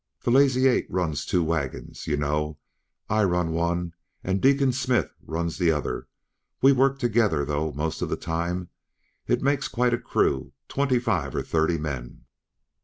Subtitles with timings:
[0.21, 2.57] The Lazy Eight runs two wagons, yuh know.
[3.07, 3.93] I run one,
[4.23, 6.07] and Deacon Smith runs the other;
[6.59, 8.69] we work together, though, most of the time.
[9.27, 12.23] It makes quite a crew, twenty five or thirty men."